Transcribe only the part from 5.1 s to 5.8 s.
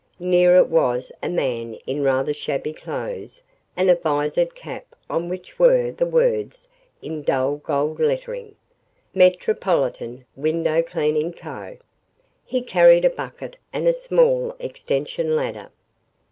on which